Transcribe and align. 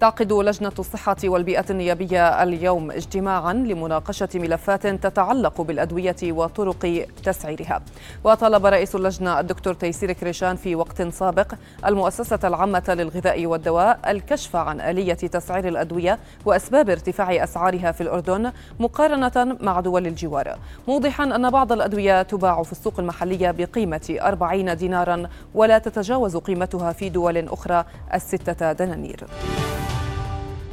تعقد 0.00 0.32
لجنة 0.32 0.72
الصحة 0.78 1.16
والبيئة 1.24 1.64
النيابية 1.70 2.42
اليوم 2.42 2.90
اجتماعا 2.90 3.52
لمناقشة 3.52 4.28
ملفات 4.34 4.86
تتعلق 4.86 5.60
بالأدوية 5.60 6.16
وطرق 6.22 7.06
تسعيرها. 7.24 7.82
وطلب 8.24 8.66
رئيس 8.66 8.94
اللجنة 8.94 9.40
الدكتور 9.40 9.74
تيسير 9.74 10.12
كريشان 10.12 10.56
في 10.56 10.74
وقت 10.74 11.02
سابق 11.02 11.54
المؤسسة 11.86 12.38
العامة 12.44 12.82
للغذاء 12.88 13.46
والدواء 13.46 13.98
الكشف 14.10 14.56
عن 14.56 14.80
آلية 14.80 15.14
تسعير 15.14 15.68
الأدوية 15.68 16.18
وأسباب 16.44 16.90
ارتفاع 16.90 17.44
أسعارها 17.44 17.92
في 17.92 18.00
الأردن 18.00 18.52
مقارنة 18.80 19.56
مع 19.60 19.80
دول 19.80 20.06
الجوار. 20.06 20.58
موضحا 20.88 21.24
أن 21.24 21.50
بعض 21.50 21.72
الأدوية 21.72 22.22
تباع 22.22 22.62
في 22.62 22.72
السوق 22.72 23.00
المحلية 23.00 23.50
بقيمة 23.50 24.16
40 24.20 24.76
دينارا 24.76 25.28
ولا 25.54 25.78
تتجاوز 25.78 26.36
قيمتها 26.36 26.92
في 26.92 27.08
دول 27.08 27.48
أخرى 27.48 27.84
الستة 28.14 28.72
دنانير. 28.72 29.26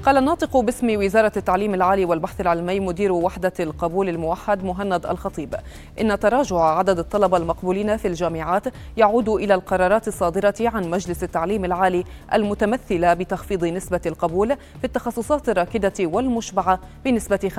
قال 0.05 0.17
الناطق 0.17 0.57
باسم 0.57 0.87
وزارة 0.99 1.31
التعليم 1.37 1.73
العالي 1.73 2.05
والبحث 2.05 2.41
العلمي 2.41 2.79
مدير 2.79 3.11
وحدة 3.11 3.53
القبول 3.59 4.09
الموحد 4.09 4.63
مهند 4.63 5.05
الخطيب. 5.05 5.55
إن 6.01 6.19
تراجع 6.19 6.57
عدد 6.59 6.99
الطلبة 6.99 7.37
المقبولين 7.37 7.97
في 7.97 8.07
الجامعات 8.07 8.63
يعود 8.97 9.29
إلى 9.29 9.53
القرارات 9.53 10.07
الصادرة 10.07 10.53
عن 10.59 10.89
مجلس 10.89 11.23
التعليم 11.23 11.65
العالي 11.65 12.03
المتمثلة 12.33 13.13
بتخفيض 13.13 13.65
نسبة 13.65 14.01
القبول 14.05 14.47
في 14.79 14.83
التخصصات 14.83 15.49
الراكدة 15.49 15.93
والمشبعة 15.99 16.79
بنسبة 17.05 17.51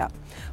50% 0.00 0.02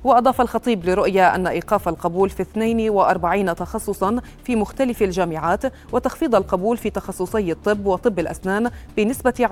وأضاف 0.03 0.41
الخطيب 0.41 0.85
لرؤية 0.85 1.35
أن 1.35 1.47
إيقاف 1.47 1.87
القبول 1.87 2.29
في 2.29 2.41
42 2.41 3.55
تخصصا 3.55 4.20
في 4.43 4.55
مختلف 4.55 5.01
الجامعات 5.01 5.61
وتخفيض 5.91 6.35
القبول 6.35 6.77
في 6.77 6.89
تخصصي 6.89 7.51
الطب 7.51 7.85
وطب 7.85 8.20
الأسنان 8.20 8.71
بنسبة 8.98 9.48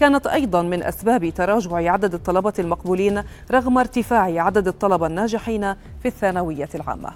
20% 0.00 0.02
كانت 0.16 0.26
أيضا 0.26 0.62
من 0.62 0.82
أسباب 0.82 1.28
تراجع 1.28 1.92
عدد 1.92 2.14
الطلبة 2.14 2.52
المقبولين 2.58 3.22
رغم 3.50 3.78
ارتفاع 3.78 4.42
عدد 4.42 4.68
الطلبة 4.68 5.06
الناجحين 5.06 5.74
في 5.74 6.06
الثانوية 6.06 6.68
العامة. 6.74 7.10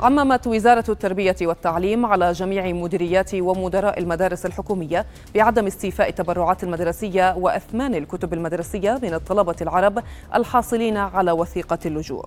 عممت 0.00 0.46
وزارة 0.46 0.84
التربية 0.88 1.36
والتعليم 1.42 2.06
على 2.06 2.32
جميع 2.32 2.72
مديريات 2.72 3.34
ومدراء 3.34 3.98
المدارس 3.98 4.46
الحكومية 4.46 5.06
بعدم 5.34 5.66
استيفاء 5.66 6.08
التبرعات 6.08 6.64
المدرسية 6.64 7.34
وأثمان 7.36 7.94
الكتب 7.94 8.34
المدرسية 8.34 9.00
من 9.02 9.14
الطلبة 9.14 9.56
العرب 9.62 10.02
الحاصلين 10.34 10.96
على 10.96 11.32
وثيقة 11.32 11.78
اللجوء. 11.86 12.24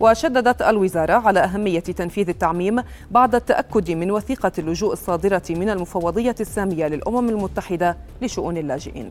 وشددت 0.00 0.62
الوزارة 0.62 1.12
على 1.12 1.40
أهمية 1.40 1.80
تنفيذ 1.80 2.28
التعميم 2.28 2.82
بعد 3.10 3.34
التأكد 3.34 3.90
من 3.90 4.10
وثيقة 4.10 4.52
اللجوء 4.58 4.92
الصادرة 4.92 5.42
من 5.50 5.70
المفوضية 5.70 6.36
السامية 6.40 6.86
للأمم 6.86 7.28
المتحدة 7.28 7.96
لشؤون 8.22 8.56
اللاجئين. 8.56 9.10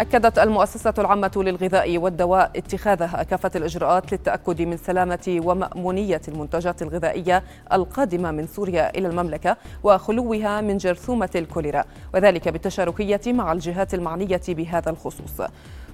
أكدت 0.00 0.38
المؤسسة 0.38 0.94
العامة 0.98 1.30
للغذاء 1.36 1.98
والدواء 1.98 2.50
اتخاذها 2.56 3.22
كافة 3.22 3.50
الإجراءات 3.56 4.12
للتأكد 4.12 4.62
من 4.62 4.76
سلامة 4.76 5.40
ومأمونية 5.44 6.20
المنتجات 6.28 6.82
الغذائية 6.82 7.42
القادمة 7.72 8.30
من 8.30 8.46
سوريا 8.46 8.98
إلى 8.98 9.08
المملكة 9.08 9.56
وخلوها 9.82 10.60
من 10.60 10.76
جرثومة 10.76 11.30
الكوليرا 11.34 11.84
وذلك 12.14 12.48
بالتشاركية 12.48 13.20
مع 13.26 13.52
الجهات 13.52 13.94
المعنية 13.94 14.40
بهذا 14.48 14.90
الخصوص. 14.90 15.42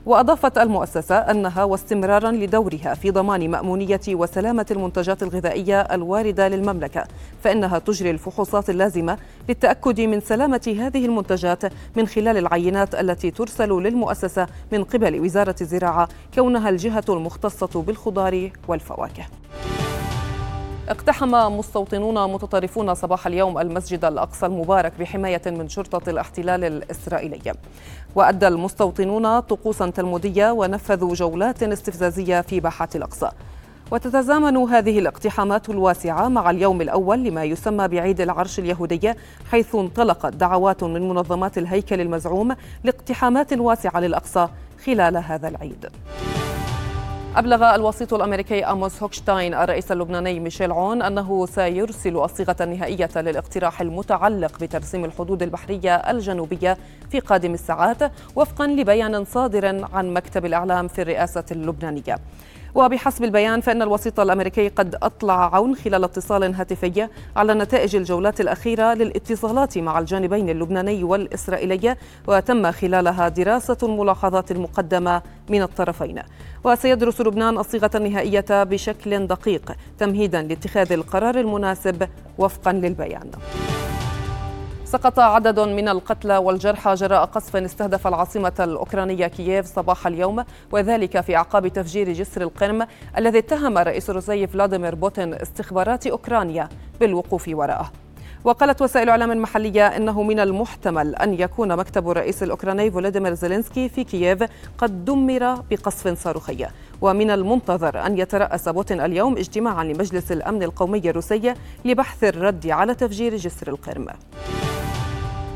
وأضافت 0.06 0.58
المؤسسة 0.58 1.14
أنها 1.16 1.64
واستمرارا 1.64 2.30
لدورها 2.30 2.94
في 2.94 3.10
ضمان 3.10 3.50
مأمونية 3.50 4.00
وسلامة 4.08 4.66
المنتجات 4.70 5.22
الغذائية 5.22 5.80
الواردة 5.80 6.48
للمملكة 6.48 7.04
فإنها 7.42 7.78
تجري 7.78 8.10
الفحوصات 8.10 8.70
اللازمة 8.70 9.18
للتأكد 9.48 10.00
من 10.00 10.20
سلامة 10.20 10.76
هذه 10.80 11.06
المنتجات 11.06 11.62
من 11.96 12.06
خلال 12.06 12.36
العينات 12.36 12.94
التي 12.94 13.30
ترسل 13.30 13.70
للمؤسسة 13.70 14.46
من 14.72 14.84
قبل 14.84 15.20
وزارة 15.20 15.56
الزراعة 15.60 16.08
كونها 16.34 16.68
الجهة 16.68 17.04
المختصة 17.08 17.82
بالخضار 17.82 18.50
والفواكه. 18.68 19.24
اقتحم 20.88 21.58
مستوطنون 21.58 22.32
متطرفون 22.32 22.94
صباح 22.94 23.26
اليوم 23.26 23.58
المسجد 23.58 24.04
الأقصى 24.04 24.46
المبارك 24.46 24.92
بحماية 25.00 25.42
من 25.46 25.68
شرطة 25.68 26.10
الاحتلال 26.10 26.64
الاسرائيلي. 26.64 27.52
وأدى 28.14 28.48
المستوطنون 28.48 29.40
طقوسا 29.40 29.90
تلمودية 29.90 30.50
ونفذوا 30.50 31.14
جولات 31.14 31.62
استفزازية 31.62 32.40
في 32.40 32.60
باحات 32.60 32.96
الأقصى. 32.96 33.30
وتتزامن 33.90 34.56
هذه 34.56 34.98
الاقتحامات 34.98 35.70
الواسعة 35.70 36.28
مع 36.28 36.50
اليوم 36.50 36.80
الأول 36.80 37.24
لما 37.24 37.44
يسمى 37.44 37.88
بعيد 37.88 38.20
العرش 38.20 38.58
اليهودي 38.58 39.12
حيث 39.50 39.74
انطلقت 39.74 40.34
دعوات 40.34 40.84
من 40.84 41.08
منظمات 41.08 41.58
الهيكل 41.58 42.00
المزعوم 42.00 42.56
لاقتحامات 42.84 43.52
واسعة 43.52 44.00
للأقصى 44.00 44.48
خلال 44.84 45.16
هذا 45.16 45.48
العيد. 45.48 45.88
أبلغ 47.36 47.74
الوسيط 47.74 48.14
الأمريكي 48.14 48.64
أموس 48.64 49.02
هوكشتاين 49.02 49.54
الرئيس 49.54 49.92
اللبناني 49.92 50.40
ميشيل 50.40 50.72
عون 50.72 51.02
أنه 51.02 51.46
سيرسل 51.46 52.16
الصيغة 52.16 52.56
النهائية 52.60 53.08
للاقتراح 53.16 53.80
المتعلق 53.80 54.58
بترسيم 54.60 55.04
الحدود 55.04 55.42
البحرية 55.42 55.94
الجنوبية 55.96 56.78
في 57.10 57.20
قادم 57.20 57.54
الساعات 57.54 58.12
وفقا 58.36 58.66
لبيان 58.66 59.24
صادر 59.24 59.84
عن 59.94 60.14
مكتب 60.14 60.46
الإعلام 60.46 60.88
في 60.88 61.02
الرئاسة 61.02 61.44
اللبنانية. 61.50 62.18
وبحسب 62.74 63.24
البيان 63.24 63.60
فإن 63.60 63.82
الوسيط 63.82 64.20
الأمريكي 64.20 64.68
قد 64.68 64.96
أطلع 65.02 65.54
عون 65.54 65.76
خلال 65.76 66.04
اتصال 66.04 66.54
هاتفي 66.54 67.08
على 67.36 67.54
نتائج 67.54 67.96
الجولات 67.96 68.40
الأخيرة 68.40 68.94
للاتصالات 68.94 69.78
مع 69.78 69.98
الجانبين 69.98 70.48
اللبناني 70.48 71.04
والإسرائيلي 71.04 71.96
وتم 72.28 72.72
خلالها 72.72 73.28
دراسة 73.28 73.78
الملاحظات 73.82 74.50
المقدمة 74.50 75.22
من 75.48 75.62
الطرفين. 75.62 76.22
وسيدرس 76.64 77.20
لبنان 77.20 77.58
الصيغة 77.58 77.90
النهائية 77.94 78.64
بشكل 78.64 79.26
دقيق 79.26 79.72
تمهيدا 79.98 80.42
لاتخاذ 80.42 80.92
القرار 80.92 81.34
المناسب 81.40 82.08
وفقا 82.38 82.72
للبيان. 82.72 83.30
سقط 84.94 85.18
عدد 85.18 85.60
من 85.60 85.88
القتلى 85.88 86.36
والجرحى 86.36 86.94
جراء 86.94 87.24
قصف 87.24 87.56
استهدف 87.56 88.06
العاصمة 88.06 88.52
الأوكرانية 88.60 89.26
كييف 89.26 89.66
صباح 89.66 90.06
اليوم 90.06 90.44
وذلك 90.72 91.20
في 91.20 91.36
أعقاب 91.36 91.68
تفجير 91.68 92.12
جسر 92.12 92.42
القرم 92.42 92.86
الذي 93.18 93.38
اتهم 93.38 93.78
رئيس 93.78 94.10
الروسي 94.10 94.46
فلاديمير 94.46 94.94
بوتين 94.94 95.34
استخبارات 95.34 96.06
أوكرانيا 96.06 96.68
بالوقوف 97.00 97.48
وراءه. 97.48 97.92
وقالت 98.44 98.82
وسائل 98.82 99.08
إعلام 99.08 99.42
محلية 99.42 99.86
إنه 99.86 100.22
من 100.22 100.40
المحتمل 100.40 101.16
أن 101.16 101.34
يكون 101.34 101.76
مكتب 101.76 102.10
الرئيس 102.10 102.42
الأوكراني 102.42 102.90
فولوديمير 102.90 103.34
زيلينسكي 103.34 103.88
في 103.88 104.04
كييف 104.04 104.44
قد 104.78 105.04
دمر 105.04 105.54
بقصف 105.70 106.18
صاروخي. 106.18 106.66
ومن 107.00 107.30
المنتظر 107.30 108.06
أن 108.06 108.18
يترأس 108.18 108.68
بوتين 108.68 109.00
اليوم 109.00 109.36
اجتماعا 109.36 109.84
لمجلس 109.84 110.32
الأمن 110.32 110.62
القومي 110.62 111.10
الروسي 111.10 111.54
لبحث 111.84 112.24
الرد 112.24 112.66
على 112.66 112.94
تفجير 112.94 113.36
جسر 113.36 113.68
القرم. 113.68 114.06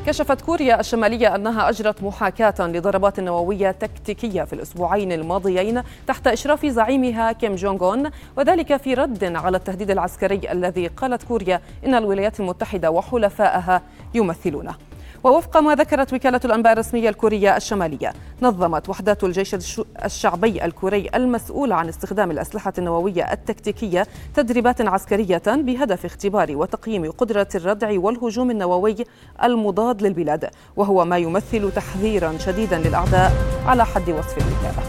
كشفت 0.06 0.40
كوريا 0.40 0.80
الشمالية 0.80 1.34
أنها 1.34 1.68
أجرت 1.68 2.02
محاكاة 2.02 2.54
لضربات 2.60 3.20
نووية 3.20 3.70
تكتيكية 3.70 4.42
في 4.42 4.52
الأسبوعين 4.52 5.12
الماضيين 5.12 5.82
تحت 6.06 6.26
إشراف 6.26 6.66
زعيمها 6.66 7.32
كيم 7.32 7.54
جونغ 7.54 7.84
أون 7.84 8.10
وذلك 8.36 8.76
في 8.76 8.94
رد 8.94 9.24
على 9.36 9.56
التهديد 9.56 9.90
العسكري 9.90 10.52
الذي 10.52 10.86
قالت 10.86 11.22
كوريا 11.22 11.60
إن 11.86 11.94
الولايات 11.94 12.40
المتحدة 12.40 12.90
وحلفائها 12.90 13.82
يمثلونه. 14.14 14.87
ووفق 15.28 15.56
ما 15.56 15.74
ذكرت 15.74 16.12
وكالة 16.12 16.40
الأنباء 16.44 16.72
الرسمية 16.72 17.08
الكورية 17.08 17.56
الشمالية 17.56 18.12
نظمت 18.42 18.88
وحدات 18.88 19.24
الجيش 19.24 19.56
الشعبي 20.04 20.64
الكوري 20.64 21.08
المسؤول 21.14 21.72
عن 21.72 21.88
استخدام 21.88 22.30
الأسلحة 22.30 22.72
النووية 22.78 23.32
التكتيكية 23.32 24.06
تدريبات 24.34 24.80
عسكرية 24.80 25.42
بهدف 25.46 26.04
اختبار 26.04 26.56
وتقييم 26.56 27.10
قدرة 27.10 27.48
الردع 27.54 28.00
والهجوم 28.00 28.50
النووي 28.50 28.96
المضاد 29.42 30.02
للبلاد 30.02 30.50
وهو 30.76 31.04
ما 31.04 31.18
يمثل 31.18 31.72
تحذيرا 31.72 32.38
شديدا 32.38 32.78
للأعداء 32.78 33.32
على 33.66 33.84
حد 33.84 34.10
وصف 34.10 34.38
الوكالة. 34.38 34.82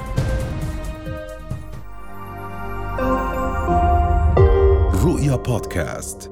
رؤيا 5.06 5.36
بودكاست. 5.36 6.29